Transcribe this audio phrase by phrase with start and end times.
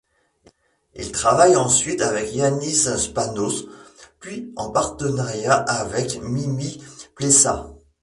[0.95, 3.67] Il travaille ensuite avec Yannis Spanos,
[4.19, 6.81] puis en partenariat avec Mimis
[7.13, 7.67] Plessas.